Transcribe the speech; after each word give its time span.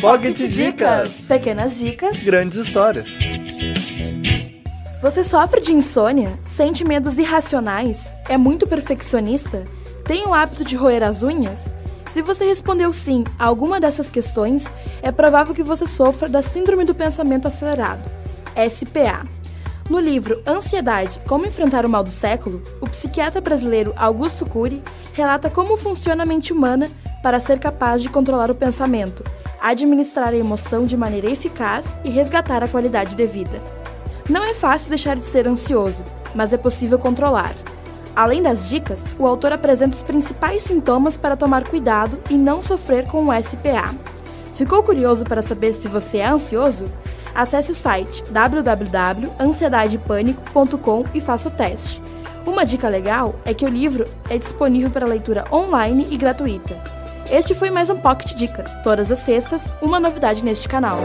Pocket 0.00 0.36
Dicas. 0.48 1.22
Pequenas 1.26 1.76
dicas. 1.76 2.18
Grandes 2.18 2.56
histórias. 2.56 3.18
Você 5.02 5.24
sofre 5.24 5.60
de 5.60 5.72
insônia? 5.72 6.38
Sente 6.44 6.84
medos 6.84 7.18
irracionais? 7.18 8.14
É 8.28 8.38
muito 8.38 8.64
perfeccionista? 8.64 9.64
Tem 10.04 10.24
o 10.24 10.32
hábito 10.32 10.64
de 10.64 10.76
roer 10.76 11.02
as 11.02 11.24
unhas? 11.24 11.74
Se 12.08 12.22
você 12.22 12.44
respondeu 12.44 12.92
sim 12.92 13.24
a 13.36 13.46
alguma 13.46 13.80
dessas 13.80 14.08
questões, 14.08 14.66
é 15.02 15.10
provável 15.10 15.52
que 15.52 15.64
você 15.64 15.84
sofra 15.84 16.28
da 16.28 16.42
Síndrome 16.42 16.84
do 16.84 16.94
Pensamento 16.94 17.48
Acelerado, 17.48 18.08
SPA. 18.70 19.26
No 19.90 19.98
livro 19.98 20.40
Ansiedade: 20.46 21.18
Como 21.26 21.44
Enfrentar 21.44 21.84
o 21.84 21.88
Mal 21.88 22.04
do 22.04 22.10
Século, 22.10 22.62
o 22.80 22.88
psiquiatra 22.88 23.40
brasileiro 23.40 23.92
Augusto 23.96 24.46
Cury 24.46 24.80
relata 25.12 25.50
como 25.50 25.76
funciona 25.76 26.22
a 26.22 26.26
mente 26.26 26.52
humana 26.52 26.88
para 27.20 27.40
ser 27.40 27.58
capaz 27.58 28.00
de 28.00 28.08
controlar 28.08 28.50
o 28.50 28.54
pensamento, 28.54 29.24
administrar 29.60 30.28
a 30.28 30.36
emoção 30.36 30.86
de 30.86 30.96
maneira 30.96 31.30
eficaz 31.30 31.98
e 32.04 32.10
resgatar 32.10 32.62
a 32.62 32.68
qualidade 32.68 33.14
de 33.14 33.26
vida. 33.26 33.60
Não 34.28 34.44
é 34.44 34.54
fácil 34.54 34.90
deixar 34.90 35.16
de 35.16 35.24
ser 35.24 35.48
ansioso, 35.48 36.04
mas 36.34 36.52
é 36.52 36.56
possível 36.56 36.98
controlar. 36.98 37.54
Além 38.14 38.42
das 38.42 38.68
dicas, 38.68 39.04
o 39.18 39.26
autor 39.26 39.52
apresenta 39.52 39.94
os 39.94 40.02
principais 40.02 40.62
sintomas 40.62 41.16
para 41.16 41.36
tomar 41.36 41.64
cuidado 41.64 42.18
e 42.28 42.34
não 42.34 42.60
sofrer 42.60 43.06
com 43.06 43.28
o 43.28 43.42
SPA. 43.42 43.94
Ficou 44.54 44.82
curioso 44.82 45.24
para 45.24 45.40
saber 45.40 45.72
se 45.72 45.86
você 45.86 46.18
é 46.18 46.26
ansioso? 46.26 46.84
Acesse 47.34 47.70
o 47.70 47.74
site 47.74 48.24
www.ansiedadepânico.com 48.30 51.04
e 51.14 51.20
faça 51.20 51.48
o 51.48 51.52
teste. 51.52 52.02
Uma 52.44 52.66
dica 52.66 52.88
legal 52.88 53.36
é 53.44 53.54
que 53.54 53.64
o 53.64 53.68
livro 53.68 54.04
é 54.28 54.36
disponível 54.36 54.90
para 54.90 55.06
leitura 55.06 55.44
online 55.52 56.08
e 56.10 56.16
gratuita. 56.16 56.97
Este 57.30 57.54
foi 57.54 57.70
mais 57.70 57.90
um 57.90 57.96
Pocket 57.96 58.32
Dicas. 58.34 58.74
Todas 58.82 59.10
as 59.10 59.18
sextas, 59.18 59.70
uma 59.82 60.00
novidade 60.00 60.42
neste 60.42 60.66
canal. 60.66 60.98